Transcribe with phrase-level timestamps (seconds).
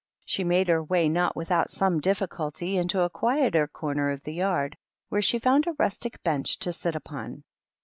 [0.25, 4.75] She made her way, not without some diflBculty, into a quieter corner of the yard,
[5.09, 7.43] where she found a rustic bench to sit upon.